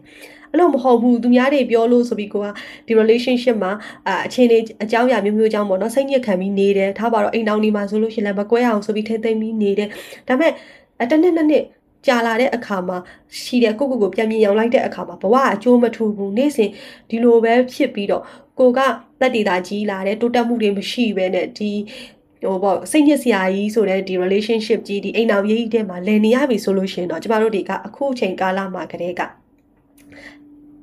[0.51, 2.48] အဲ့လိုမဟုတ်ဘူးသူများတွေပြောလို့ဆိုပြီးကိုက
[2.88, 3.72] ဒီ relationship မှာ
[4.08, 9.89] အအခြေအနေအကြောင်းအရာမျိုးမျိုးကြောင့်ပေါ့နော်စိတ်ညစ်ခံပြီးနေတယ်ထားပါတော့အိမ်တောင်နေမှာဆိုလို့ရှိရင်လည်းမကွဲအောင်ဆိုပြီးထိမ့်သိမ့်ပြီးနေတယ်
[10.27, 10.51] ဒါပေမဲ့
[11.01, 11.66] အတနှစ်နှစ်နှစ်
[12.08, 12.98] ကြာလာတဲ့အခါမှာ
[13.42, 16.70] ရှိတဲ့ကိုကိုကိုပြန်မြင်အောင်လိုက်တဲ့အခါမှာဘဝအကျိုးမထူဘူးနေ့စဉ်
[17.10, 18.24] ဒီလိုပဲဖြစ်ပြီးတော့
[18.60, 18.80] ကိုက
[19.20, 21.72] တက်တည်တာကြီးလာတဲ့တိုးတက်မှုတွေမရှိဘဲနဲ့ဒီ
[22.44, 29.22] ဟိုပေါ့စိတ်ညစ်စရာကြီးဆိုတဲ့ဒီ relationship ကြီးဒီအိမ်အောင်ရေးကြီးတဲ့မှာလည်နေရပြီဆိုလို့ရှိရင်တော့ကျမတို့တွေကအခုချိန်ကာလမှာကတည်းက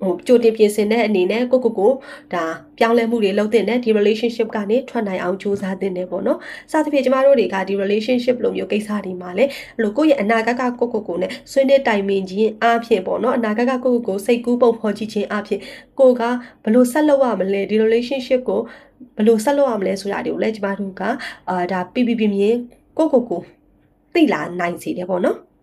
[0.05, 1.93] ဟိုကြိုတင်ပြင်ဆင်တဲ့အနေနဲ့ကိုကိုကို
[2.35, 2.45] ဒါ
[2.79, 6.39] ပြောင်းလဲမှုတွေလုပ်တဲ့နဲ့ဒီ relationship ကနေထွက်နိုင်အောင်ကြိုးစားတဲ့နေပေါ့နော်။
[6.71, 15.61] စသဖြင့်ကျမတို့တွေကဒီ relationship လိုမျိုးကိစ္စတွေမှာလည်းအဲ့လိုကိုယ့်ရဲ့အနာဂတ်ကကိုကိုကိုနဲ့ဆွေးနွေးတိုင်ပင်ခြင်းအပြင်ပေါ့နော်အနာဂတ်ကကိုကိုကိုစိတ်ကူးပုံဖော်ကြည့်ခြင်းအပြင်
[16.01, 16.23] ကိုက
[16.65, 18.61] ဘလို့ဆက်လုပ်ရမလဲဒီ relationship ကို
[19.19, 21.03] ဘလို့ဆက်လုပ်ရမလဲဆိုတာတွေကိုလည်းကျမတို့က
[21.49, 22.57] အာဒါပြပြပြမြင်
[22.99, 23.41] ကိုကိုကို
[24.15, 25.39] သိလာနိုင်စေတယ်ပေါ့နော်။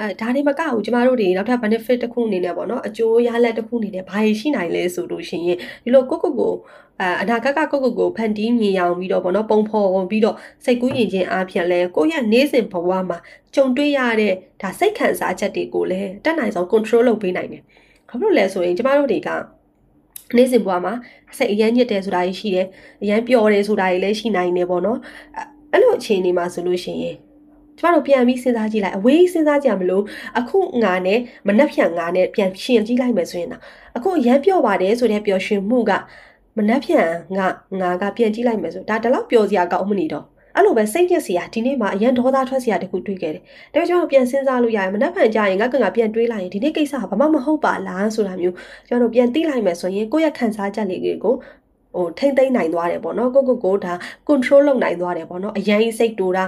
[0.00, 6.54] အဲဒါတွေမကဘူးကျမတို့တွေနောက်ထပ် benefit တစ်ခုအနေနဲ့ပေါ့နော်အကျိုးရလဒ်တစ်ခုအနေနဲ့ဘာရှိနိုင်လဲဆိုလို့ရှိရင်ဒီလိုကိုကိုကို
[7.00, 13.18] အဲအနာဂတ်ကကိုကိုကိုဖန်တီးမြင်အောင်ပြီးတော့ပေါ့နော်ပုံဖော်ပြီးတော့စိတ်ကူးယဉ်ခြင်းအားဖြင့်လဲကိုယ့်ရဲ့နေ့စဉ်ဘဝမှာ
[13.54, 14.32] ကြုံတွေ့ရတဲ့
[14.62, 17.62] ဒါစိတ်ခံစားချက်တွေကိုလည်းတက်နိုင်ဆုံး control လုပ်ပေးနိုင်တယ်။
[18.08, 19.28] ဘာလို့လဲဆိုရင်ကျမတို့တွေက
[20.36, 20.94] နေ့စဉ်ဘဝမှာ
[21.36, 22.66] စိတ်အရန်ညစ်တယ်ဆိုတာရှိတယ်
[23.02, 24.98] အရန်ပျော်တယ်ဆိုတာလည်းရှိနိုင်တယ်ပေါ့နော်
[25.72, 27.16] အဲ့လိုအခြေအနေမှာဆိုလို့ရှိရင်
[27.78, 30.04] ကျမတို့ပြန်ပြီးစဉ်းစားကြည့်လိုက်အဝေးစဉ်းစားကြမလို့
[30.38, 33.62] အခုငါနဲ့မနှက်ဖြန်ငါနဲ့ပြန်ရှင်ကြည့်လိုက်မယ်ဆိုရင်တော့
[33.96, 35.92] အခုရမ်းပြော့ပါတယ်ဆိုတဲ့ပျော်ရွှင်မှုက
[36.56, 37.06] မနှက်ဖြန်
[37.38, 37.46] ငါ
[37.80, 40.24] ငါကပြန်ကြည့်လိုက်မယ်ဆိုဒါတလောက်ပျော်စရာကောင်းမနေတော့
[40.56, 43.42] အဲ့လိုပဲစိတ်ညစ်စရာဒီနေ့မှအရန်ဒေါသထွက်စရာတခုတွေ့ခဲ့တယ်။
[43.74, 48.54] ဒါပေမဲ့ကျွန်တော်ပြန်စဉ်းစားလို့ရရင်မနှက်ဖန်ကြရင်ငါကငါပြန်တွေးလိုက်ရင်ဒီနေ့ကိစ္စကဘာမှမဟုတ်ပါလားဆိုတာမျိုး
[48.88, 51.34] ကျွန်တော်ပြန်သိလိုက်မယ်ဆိုရင်ကိုယ့်ရဲ့ခံစားချက်လေးတွေကို
[51.96, 53.92] ဟိုထိမ့်သိမ့်နိုင်သွားတယ်ပေါ့နော်ကိုကိုကိုဒါ
[54.28, 56.44] control လုပ်နိုင်သွားတယ်ပေါ့နော်အရင်စိတ်တူတာ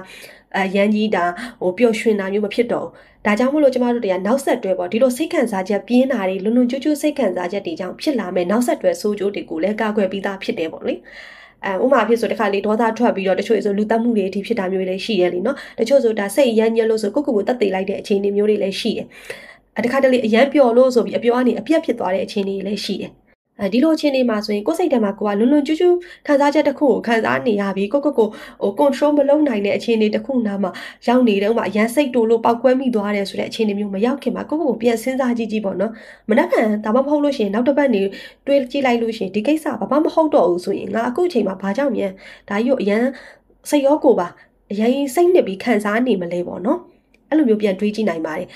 [0.59, 1.25] အရန်ကြီးဒါ
[1.63, 10.95] ဟိုပျော်ရွှင်တာမျိုးမဖြစ်တော့ဘူးဒါကြောင့်မို့လို့ကျမတို့တွေကနောက်ဆက်တွဲပေါ့ဒီလိုစိတ်ခံစားချက်ပြင်းတာတွေလွန်လွန်ကျူးကျူးစိတ်ခံစားချက်တွေကြောင့်ဖြစ်လာမဲ့နောက်ဆက်တွဲဆိုးကျိုးတွေကိုလည်းကာကွယ်ပြီးသားဖြစ်တယ်ပေါ့လေ
[11.65, 19.07] အဲဥမာဖြစ်ဆိုတခါလေဒေါသထွက်ပြီးတော့တချို့ဆိုလူတက်မှုတွေအထိဖြစ်တာမျိုးတွေလည်းရှိရလေနော်တချို့ဆိုဒါစိတ်ရမ်းညက်လို့ဆိုကိုကိုကိုတက်သေးလိုက်တဲ့အခြေအနေမျိုးတွေလည်းရှိတယ်
[19.79, 23.26] အတခါတလေအရန်ပျော်လို့ဆိုပြီးအပျော်ကနေအပြက်ဖြစ်သွားတဲ့အခြေအနေတွေလည်းရှိတယ်အဲ
[23.73, 25.97] ဒီလိုအခြေအနေမှာဆိုရင်ကိုယ်စိတ်ထဲမှာကိုကလွန်လွန်ကျူးကျူး
[26.27, 28.29] ခံစားချက်တစ်ခုကိုခံစားနေရပြီကိုကိုကို
[28.63, 30.71] ဟို control မလုပ်နိုင်တဲ့အခြေအနေတစ်ခုနားမှာ
[31.09, 35.93] ရောက်နေတယ်ဥမာအရန်စိတ်တိုးလို့ပောက်ကွဲမိသွားတယ်ဆိုတဲ့အခြေအနေမျိုးမရောက်ခင်မှာကိုကိုကိုပြန်စဉ်းစားကြည့်ကြည့်ပေါ့နော်
[36.29, 38.03] မနှက်ခံဒါမှမဟုတ်လို့ရှိရင်နောက်တစ်ပတ်နေ
[38.47, 42.13] တွေးကြည့်လိုက်လို့ရှိရင်ဒီကိစ္စဘာမှမဟုတ်တော့ဘူးဆိုရင်ငါအခုအချိန်မှာဘာကြောင့်မြန်
[42.49, 43.03] ဒါကြီးကိုအရန်
[43.71, 44.29] စိတ်ရောကိုပါ
[44.73, 46.81] အရင်စိတ်နှစ်ပြီးခံစားနေမလဲပေါ့နော်
[47.31, 48.49] အဲ့လိုမျိုးပြန်တွေးကြည့်နိုင်ပါတယ်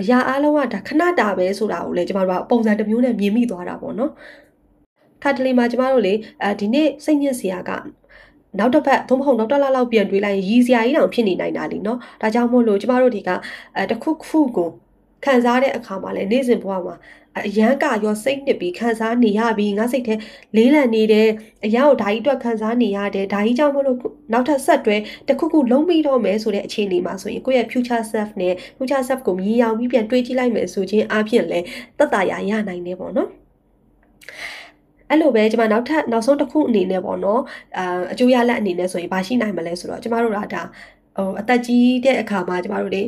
[0.00, 4.10] အရာအားလုံးကဒါခဏတာပဲဆိုတာကိုလည်းကျမတို့ကပုံစံတစ်မျိုးနဲ့မြင်မိသွားတာပေါ့နော်
[5.22, 7.70] ခါတလေမှာကျမတို့လေအဲဒီနေ့စိတ်ညစ်စရာက
[8.58, 13.30] နောက်တစ်ပတ်သို့မဟုတ်နောက်တစ်လလောက်ပြန်တွေးလိုက်ရည်စရာကြီးတောင်ဖြစ်နေနိုင်တာလीเนาะဒါကြောင့်မို့လို့ကျမတို့ဒီက
[13.76, 14.68] အဲတစ်ခုခုကို
[15.25, 16.95] ခံစားတဲ့အခါမှာလည်းနေ့စဉ်ဘဝမှာ
[17.47, 20.15] အရန်ကရောစိတ်နှစ်ပြီးခံစားနေရပြီးငါစိတ်ထဲ
[20.55, 21.27] လေးလံနေတယ်
[21.65, 23.97] အရာကိုဓာကြီးအတွက်ခံစားနေရတယ်ဓာကြီးကြောင့်မလို့
[24.33, 24.97] နောက်ထပ်ဆက်တွဲ
[25.27, 31.65] တခုခုလုံးပြီးတော့မယ်ဆိုတဲ့အခြေအနေမှာဆိုရင်ကိုယ့်ရဲ့ future self နဲ့ future self ကိုမြင်အောင်ပြီးပြန်တွေးကြည့်လိုက်မယ်ဆိုခြင်းအပြင်လည်း
[31.97, 33.29] သက်သာရာရနိုင်နေပေါ့နော်
[35.09, 37.41] အဲ့လိုပဲကျွန်မနောက်ထပ်နောက်ဆုံးတစ်ခုအနေနဲ့ပေါ့နော်
[37.77, 40.63] အာအကျိုးရလက်အနေနဲ့ဆိုရင်ဘာရှိနိုင်မလဲဆိုတော့ကျမတို့ကဒါ
[41.17, 43.03] ဟိုအသက်ကြီးတဲ့အခါမှာကျမတို့တွေ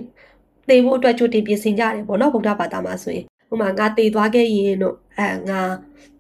[0.70, 5.62] သေဖို့အတွက်ကြိုတင်ပြင်ဆင်ကြတယ်ပေါ့နော်ဗုဒ္ဓဘာသာမှာဆိုရင်ဟိုမှာငါတည်သွားခဲ့ရင်တော့အဲငါ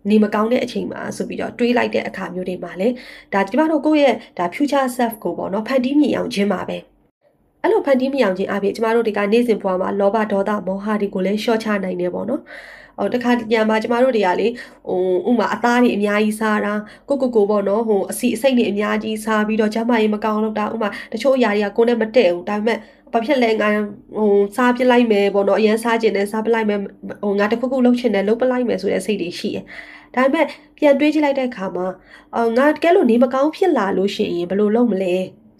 [0.09, 2.87] နေမကောင်းတဲ့အချိန်မှာဆိုပြီးတော့တွေးလိုက်တဲ့အခါမျိုးတွေမှာလေ
[3.33, 6.77] ဒါကျမတို့ကိုယ့်ရဲ့ဒါ future self ကိုပေါ့နော်ဖန်တီးမြင်အောင်ခြင်းပါပဲ
[7.61, 12.41] အဲ့လိုဖန်တီးမြင်အောင်ခြင်းအပြင်ကျမတို့တွေကနေ့စဉ်ဘဝမှာလောဘဒေါသမောဟတွေကိုလည်းရှော့ချနိုင်တယ်ပေါ့နော်
[12.99, 14.47] ဟိုတခါညမှာကျမတို့တွေကလေ
[14.87, 16.73] ဟိုဥမာအသားတွေအများကြီးစားတာ
[17.09, 22.77] ကိုကိုကိုပေါ့နော်ဟိုအစီအစိတ်တွေအများကြီးစားပြီးတော့ကျမရေးမကောင်းလို့တာဥမာတချို့အရာတွေကကိုယ်နဲ့မတည့်ဘူးဒါပေမဲ့
[23.13, 23.69] ဘာဖြစ်လဲငါ
[24.17, 26.79] ဟိုစားပြလိုက်မယ်ပေါ့နော်အရင်စားကျင်တယ်စားပလိုက်မယ်
[27.23, 29.63] ဟိုငါတခုခုလှုပ်ချင်တယ်လှုပ်ပလိုက်မယ်ဆိုတဲ့စိတ်တွေရှိတယ်
[30.15, 30.45] ဒါပေမဲ့
[30.77, 31.87] ပြန်တွေးကြည့်လိုက်တဲ့အခါမှာ
[32.35, 35.15] အော်ငါတကယ်လို့နေမကောင်းဖြစ်လာလို့ရှိရင်ဘယ်လိုလုပ်မလဲ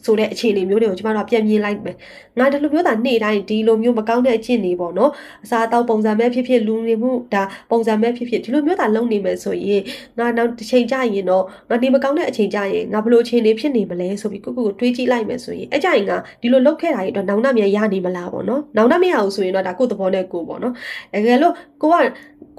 [0.05, 1.95] ဆိုတဲ့အခြေအနေမျိုးတွေကိုကျမတို့ကပြန်မြင်လိုက်မယ်
[2.39, 5.11] ငါဒီလိုမျိုးသာနေ့တိုင်းဒီလိုမျိုးမကောင်းတဲ့အကျင့်တွေပေါ့နော်
[5.43, 9.81] အစားအသောက်ပုံစံမဲ့ဖြစ်ဖြစ်လူနေမှုဒါပုံစံမဲ့ဖြစ်ဖြစ်ဒီလိုမျိုးသာလုပ်နေမယ်ဆိုရင်
[10.19, 20.73] ငါနောက်တစ်ချိန်ကြာရင်တော့ငါနေမကောင်းတဲ့အချိန်ကြာရင်ငါဘလို့အခြေအနေဖြစ်နေမလဲဆိုပြီးကိုကိုကိုတွေးကြည့်လိုက်မယ်ဆိုရင်အဲ့ကြရင်ငါဒီလိုလုပ်ခဲ့တာတွေအတွက်နောင်နှမြန်ရနေမလားပေါ့နော်နောင်နှမရအောင်ဆိုရင်တော့ဒါကိုယ့်သဘောနဲ့ကိုပေါ့နော်
[21.13, 21.95] တကယ်လို့ကိုက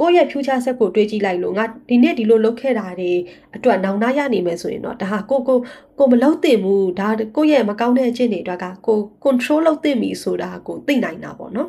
[0.01, 3.13] ကိုယ့်ရဲ့ future set ကိုတွေးကြည့်လိုက်လို့ငါဒီနေ့ဒီလိုလုပ်ခဲ့တာတွေ
[3.57, 5.59] အတွက်နောင်နှရနေမယ်ဆိုရင်တော့ဒါဟာကိုကို
[5.99, 11.69] ကိုမလုပ်သင့်ဘူးဒါကိုယ့်ရဲ့မကောင်းတဲ့အချင်းတွေအတွက်ကကို control လုပ်သင့်ပြီဆိုတာကိုသိနိုင်တာပေါ့နော်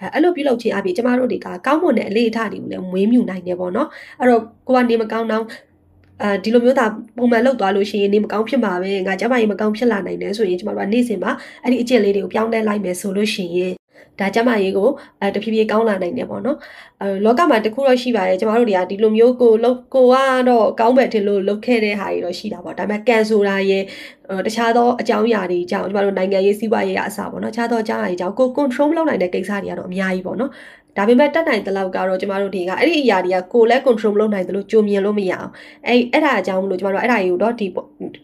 [0.00, 3.88] အဲအဲ့လိုပြုလုပ်ခြင်းအပြင်ကျမတို့တွေကကောင်းမွန်တဲ့အလေးအထားတွေကိုလည်းမွေးမြူနိုင်တယ်ပေါ့နော်
[4.20, 5.44] အဲ့တော့ကိုကနေမကောင်းတော့
[6.22, 6.86] အဲဒီလိုမျိုးသာ
[7.16, 13.74] ပုံမှန်လောက်သွားလို့ရှိရင်နေမကောင်းဖြစ်မှာပဲငါကျမကြီးမကောင်းဖြစ်လာနိုင်တယ်ဆိုရင်ကျမတို့ကနေ့စဉ်မှာအဲ့ဒီအကျင့်လေးတွေကိုပြောင်းလဲလိုက်မယ်ဆိုလို့ရှိရင်
[14.20, 14.88] ဒါကျမရေးကို
[15.20, 16.58] အဲတဖြည်းဖြည်းကောင်းလာနိုင်တယ်ပေါ့နော်
[17.02, 20.16] အဲလောကမှာတခုတော့ရှိပါတယ်ကျမတို့တွေကဒီလိုမျိုးကိုလောက်ကိုက
[20.48, 23.82] တော့ကောင်းပဲထင်လို့လုပ်ခဲ့တဲ့ဟာတွေတော့ရှိတာပေါ့ဒါပေမဲ့ကန်ဆိုတာရဲ့
[24.46, 30.50] တခြားသောအကြောင်းအရာတွေကြောင့်ကျမတို့နိုင်ငံရေးစီးပွားရေးအအစားပေါ့နော်တခြားသောအကြောင်းအရာတွေကြောင့်ကို control လုပ်နိုင်တဲ့ကိစ္စတွေကတော့အများကြီးပေါ့နော်
[30.96, 35.50] ဒါပေမဲ့တက်နိုင်တဲ့လောက်ကတော့ကျမတို့တွေကအဲ့ဒီအရာတွေကကိုယ်လည်း control မလုပ်နိုင်သလိုကြိုမြင်လို့မရအောင်
[35.86, 37.66] အဲ့အဲ့ဒါအကြောင်းမလို့ကျမတို့အဲ့ဒါကြီးကိုတော့ဒီ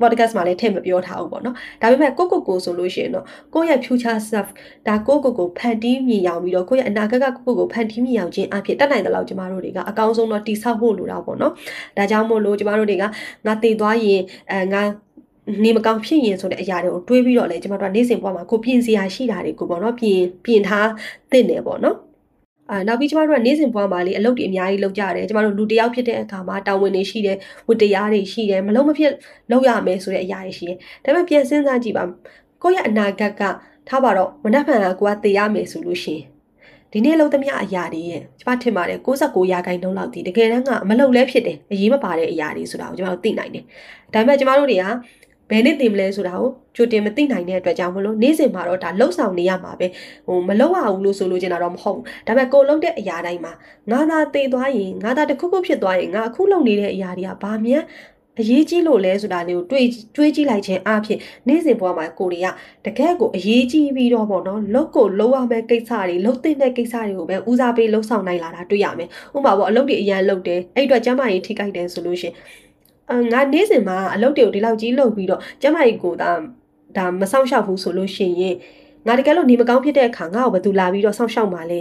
[0.01, 4.49] podcast မှာလည်းထည့်မပြောထားဘူးပေါ့နော်ဒါပေမဲ့ကိုကိုကိုဆိုလို့ရှိရင်တော့ကိုယ့်ရဲ့ future self
[4.89, 11.53] ဒါကိုကိုကိုဖန်တီးမြင်အောင်ပြီးတော့ကိုယ့်ရဲ့အနာဂတ်ကကိုကိုကိုဖန်တီးမြင်အောင်ခြင်းအဖြစ်တက်နိုင်တဲ့လောက်ကျမတို့တွေကအကောင်းဆုံးတော့တိဆောက်ဖို့လိုတာပေါ့နော်
[11.97, 13.05] ဒါကြောင့်မို့လို့ကျမတို့တွေက
[13.47, 14.21] ငါတည်သွားရင်
[14.53, 14.83] အဲငါ
[15.65, 20.89] နေမကောင်းဖြစ်ရင်ဆိုတဲ့အရာတွေကိုတွေးပြီးတော့လေကျမတို့ကနေ့စဉ်ဘဝမှာကိုပြင်စရာရှိတာတွေကိုပေါ့နော်ပြင်ပြင်ထား
[21.31, 21.97] သင့်တယ်ပေါ့နော်
[22.71, 27.37] အာနောက်ပြီးကျမတို့ကနေ့စဉ်ဘဝမှာလေအလုပ်တွေအများကြီးလုပ်ကြတယ်ကျမတို့လူတစ်ယောက်ဖြစ်တဲ့အခါမှာတာဝန်တွေရှိတယ်
[27.69, 29.13] ဝတ္တရားတွေရှိတယ်မလုံးမဖြစ်
[29.51, 32.05] လုပ်ရမယ်ဆိုတဲ့အရာတွေရှိတယ်ဒါပေမဲ့ပြန်စဉ်းစားကြည့်ပါ
[32.63, 33.43] ကိုယ့်ရဲ့အနာဂတ်က
[33.89, 36.25] ထားပါတော့မနှက်ဖန်ကကိုကသိရမယ်ဆိုလို့ရှိရင်
[36.93, 43.65] ဒီနေ့လုံးသမျှအရာတွေရဲ့ကျမထင်ပါတယ်69ရာခိုင်နှုန်းလောက်ဒီတကယ်တမ်းကမလုံလဲဖြစ်တယ်အရေးမပါတဲ့အရာတွေဆိုတာကိုကျမတို့သိနိုင်တယ်
[44.15, 44.85] ဒါပေမဲ့ကျမတို့တွေက
[45.51, 49.87] ဘယ်နဲ့တင်မလဲဆိုတာကိုကြိုတင်မသိနိုင်တဲ့အတွက်ကြောင့်မလို့နေ့စဉ်မှာတော့ဒါလှုပ်ဆောင်နေရမှာပဲ
[50.27, 53.53] ဟိုမလှုပ်ရဘူးလို့ဆိုလို့ကျင်တာတော့မဟုတ်ဘူးဒါပေမဲ့ကိုလှုပ်တဲ့အရာတိုင်းမှာ
[53.91, 57.73] ငါသာသေသွားရင်ငါသာတစ်ခုခုဖြစ်သွားရင်ငါအခုလှုပ်နေတဲ့အရာတွေကဘာမှ
[58.41, 59.87] အရေးကြီးလို့လဲဆိုတာလေးကိုတွေး
[60.17, 62.47] တွေးကြည့်လိုက်ခြင်းအဖြစ်နေ့စဉ်ဘဝမှာကိုတွေက
[62.87, 72.35] တကယ်ကိုအရေးကြီးပြီးတော့ပေါ့နော်လုတ်ကိုလှုပ်ရမယ့်ကိစ္စတွေလှုပ်တဲ့ကိစ္စတွေကိုပဲဦးစားပေးလှုပ်ဆောင်နိုင်လာတာတွေ့ရမယ်ဥပမာပေါ့အလုပ်တွေအရန်လုပ်တယ်အဲ့အတွက်ကျမကြီးထိခိုက်တယ်ဆိုလို့ရှင်
[73.33, 76.31] ငါနေ့စဉ်မှာအလုပ်တွေကိုဒီလောက်ကြီးလုပ်ပြီးတော့ကျမကြီးကိုဒါ
[76.97, 78.57] ဒါမဆောင်ရှောက်ဘူးဆိုလို့ရှိရင်
[79.07, 81.81] ငါတကယ်လို့နေမကောင်းဖြစ်တဲ့အခါငါ့ကိုဘယ်သူလာပြီးတော့ဆောင်ရှောက်မှာလဲ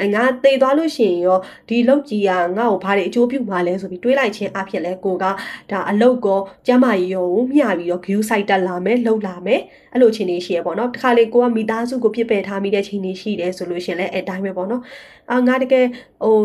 [0.00, 5.24] အဲငါသေသွားလို့ရှိရင်ရောဒီလောက်ကြီးကငါ့ကိုဘာတွေအကျိုးပြုမှာလဲဆိုပြီးတွေးလိုက်ခြင်းအဖြစ်လဲကိုက
[5.70, 9.60] ဒါအလုတ်ကောကျမကြီးရောမျှပြီးတော့ view site တက်လာမယ်လှုပ်လာမယ်
[9.92, 14.82] အဲ့လိုချင်းနေရှိရပေါ့နော်တခါလေကိုကမိသားစုကိုပြစ်ပယ်ထားမိတဲ့ချင်းနေရှိတယ်ဆိုလို့ရှင်လဲအဲတိုင်းပဲပေါ့နော်
[15.30, 15.86] အာငါတကယ်
[16.24, 16.36] ဟို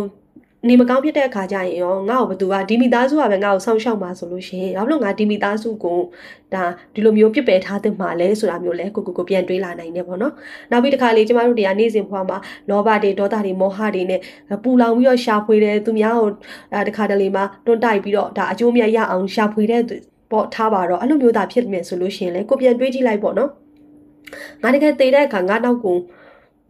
[0.67, 6.00] နေမကောင်းဖြစ်တဲ့အခါကျရင်ရောငါ့ကိုဘသူကဒီမိသားစုကပဲငါ့ကိုဆောင်းရှောက်မှာဆိုလို့ရှိရင်ဘာလို့ငါဒီမိသားစုကို
[6.54, 10.34] ဒါဒီလိုမျိုးပြစ်ပယ်ထားတဲ့မှာလဲဆိုတာမျိုးလဲကိုကိုကိုပြန်တွေးလာနိုင်တယ်ပေါ့နော်
[10.71, 12.38] နောက်ပြီးတစ်ခါလေကျမတို့တရားနေ့စဉ်ဘဝမှာ
[12.69, 14.19] လောဘတွေဒေါသတွေမောဟတွေနဲ့
[14.63, 16.30] ပူလောင်ပြီးတော့ရှာဖွေတယ်သူများကို
[16.88, 19.82] တခါတလေမှာတွန်းတိုက်ပြီးတော့ဒါအကျိုးမြတ်ရအောင်ရှာဖွေတဲ့
[20.32, 23.50] ပေါ့ထားပါတော့အဲ့လိုမျိုးသာဖြစ်မယ်ဆိုလို့ရှိရင်လဲကိုပြန်တွေးကြည့်လိုက်ပေါ့နော်
[24.63, 25.97] ငါတကယ်တည်တဲ့အခါငါနောက်ကို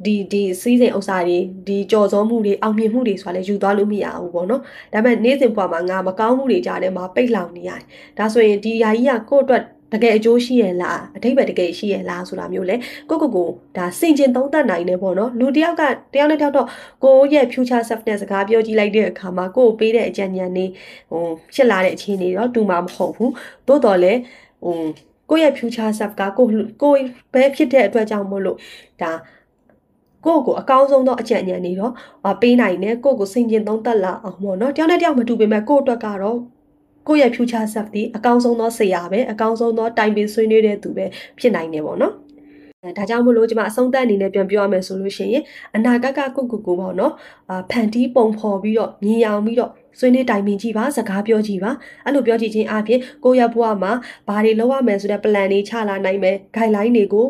[0.06, 1.38] ဒီဒီစီးစိမ်ဥစ္စာတွေ
[1.68, 4.62] ဒီကြော်စောမှုတွေအောင်မြင်မှုတွေဆိုတာလည်းယူသွားလို့မရဘူးပေါ့နော်
[4.94, 7.82] ဒါပေမဲ့နေ့စဉ်ဘဝမှာငါမကောင်းမှုတွေကြားထဲမှာပိတ်လောင်နေရတယ်
[8.18, 12.76] ဒါဆိုရင်ဒီຢာကြီးကကိုယ့်အတွက်တကယ်အကျိုးရှိရလားအထိပ္ပယ်တကယ်ရှိရလားဆိုတာမျိုးလေ
[13.10, 15.84] ကိုကိုကိုဒါစင်ကျင်သုံးသပ်နိုင်တယ်ပေါ့နော်လူတယောက်က
[16.14, 16.68] တယောက်နဲ့တယောက်တော့
[17.04, 20.66] ကိုရဲ့ future self နဲ့စကားပြောကြည့်လိုက်တဲ့အခါမှာကိုကိုပေးတဲ့အကြံဉာဏ်တွေ
[21.12, 23.32] ဟိုဖြစ်လာတဲ့အခြေအနေတော့တူမှာမဟုတ်ဘူး
[23.68, 24.20] သို့တော်လည်း
[24.66, 24.76] ဟို
[25.30, 26.48] ကိုရဲ့ future self ကကို
[26.82, 26.94] ကို
[27.34, 28.58] ပဲဖြစ်တဲ့အတွက်ကြောင့်မို့လို့
[29.02, 29.12] ဒါ
[30.26, 31.94] ကိုယ့်ကိုအကောင်းဆုံးသောအကြံဉာဏ်တွေတော့
[32.42, 36.38] ပေးနိုင်တယ်ကိုယ့်ကိုစိတ်ကျင်သုံးသက်လာအောင်ပေါ့နော်တယောက်နဲ့တယောက်မတူပေမဲ့ကိုယ့်အတွက်ကတော့
[37.08, 41.06] ကိုယ့်ရဲ့ future self ဒီအကောင်းဆုံးသောဆရာပဲအကောင်းဆုံးသောတိုင်ပင်ဆွေးနွေးတဲ့သူပဲ
[41.40, 42.14] ဖြစ်နိုင်တယ်ပေါ့နော်
[42.98, 45.44] ဒါကြောင့်မလို့ကျွန်မအဆုံးသတ်အနေနဲ့ပြန်ပြောရမယ်ဆိုလို့ရှိရင်
[45.76, 47.14] အနာဂတ်ကကိုကိုကိုပေါ့နော်
[47.50, 51.72] အာဖန်တီးပုံဖော်ပြီးတော့မြင်အောင်ပြီးတော့ဆွေးနွေးတိုင်ပင်ကြည့်ပါစကားပြောကြည့်ပါ
[52.06, 53.92] အဲ့လိုပြောကြည့်ခြင်းအပြင်ကိုရဘွားမှာ
[54.28, 57.28] ဘာတွေလုပ်ရမယ်ဆိုတဲ့ plan တွေချလာနိုင်မယ် guideline တွေကို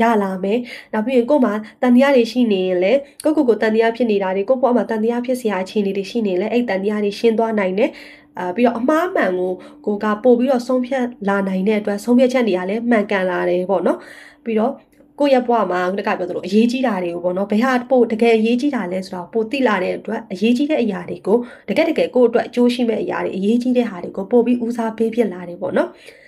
[0.00, 0.58] ရလာမယ်။
[0.92, 7.90] နောက်ပြီးရင်ကို့မှာတန်တရားတွေရှိနေရင်လည်းကိုကိုကိုတန်တရားဖြစ်နေတာတွေကို့ဘဝမှာတန်တရားဖြစ်စရာအခြေအနေတွေရှိနေလဲအဲ့တန်တရားတွေရှင်းသွားနိုင်တယ်။
[8.38, 9.52] အာပြီးတော့အမှားမှန်ကို
[9.86, 13.98] ကိုကပို့ပြီးတော့ဆုံးဖြတ်လာနိုင်တဲ့အတွက်ဆုံးဖြတ်ချက်တွေကလည်းမှန်ကန်လာတယ်ပေါ့နော်။
[14.44, 14.72] ပြီးတော့
[15.20, 25.88] ကိုယ့်ရဲ့ဘဝမှာတကပြောသလိုအရေးကြီးတာတွေကိုပေါ့နော်ဘယ်ဟာပို့တကယ်အရေးကြီးတာလဲဆိုတော့ပို့သိလာတဲ့အတွက်အရေးကြီးတဲ့အရာတွေကိုတကယ်တကယ်ကိုယ့်အတွက်အကျိုးရှိမဲ့အရာတွေအရေးကြီးတဲ့ဟာတွေကိုပို့ပြီးဦးစားပေးဖြစ်လာတယ်ပေါ့နော်။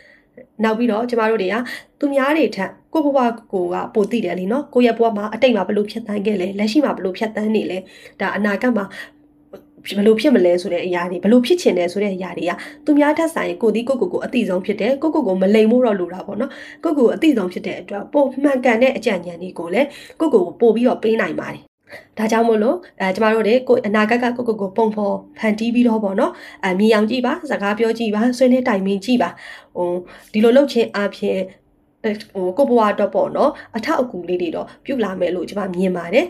[0.64, 1.56] နောက်ပြီးတော့ကျမတို့တွေက
[2.00, 3.20] သူများတွေထက်ကိုဘဝ
[3.52, 7.78] ကိုကပိုသိတယ်လीเนาะကိုရဲ့ဘဝမှာအတိတ်မှာဘလို့ဖြတ်တန်းခဲ့လဲလက်ရှိမှာဘလို့ဖြတ်တန်းနေလဲ
[8.22, 8.86] ဒါအနာဂတ်မှာ
[9.98, 12.52] ဘလို့ဖြစ်မလဲဆိုတဲ့အရာတွေဘလို့ဖြစ်ချင်တယ်ဆိုတဲ့အရာတွေက
[12.86, 16.52] သူများထက်ဆိုင်ကိုဒီကိုကိုကိုအတိဆုံးဖြစ်တယ်ကိုကိုကိုမလိမ်မို့တော့လိုတာပေါ့နော်
[16.84, 19.88] ကိုကိုအတိဆုံးဖြစ်တဲ့အတွက်ပိုမှန်ကန်တဲ့အကြံဉာဏ်တွေကိုလည်း
[20.20, 21.67] ကိုကိုကိုပို့ပြီးတော့ပေးနိုင်ပါတယ်
[22.19, 26.33] ဒါကြောင့်မို့လို့အဲကျမတို့တွေကိုအနာဂတ်ကကိုကိုကိုပုံဖော်ဖန်တီးပြီးတော့ပေါ့နော်
[26.65, 29.31] အမြင်အောင်ကြည့်ပါစကားပြောကြည့်ပါဆွေးနွေးတိုင်ပင်ကြည့်ပါ
[29.77, 29.91] ဟို
[30.33, 31.39] ဒီလိုလုပ်ခြင်းအပြင်
[32.33, 36.27] ဟိုကိုဘွားတော့ပေါ့နော်အထောက်အကူလေးတွေတော့ပြုလာမယ်လို့ကျမမြင်ပါတယ်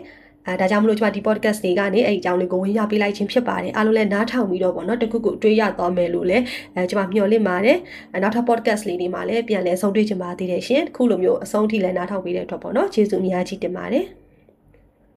[0.47, 6.43] အဲဒါကြောင့်မလို့ကျမဒီ podcast တွေကနေအဲ့ဒီအကြောင်းလေးကိုဝင်ရပေးလိုက်ခြင်းဖြစ်ပါတယ်အားလုံးလည်းနားထောင်ပြီးတော့ပေါ့နော်တခုခုတွေးရသွားမယ်လို့လည်း
[6.75, 7.77] အဲကျမမျှော်လင့်ပါတယ်
[8.23, 14.18] နောက်ထပ် podcast လေးတွေမှာလည်းပြန်လဲဆုံတွေ့ချင်ပါသေးတယ်ရှင်ခုလိုမျိုးအဆုံးထိလည်းနားထောင်ပေးတဲ့အတွက်ပေါ့နော်ကျေးဇူးအများကြီးတင်ပါတယ်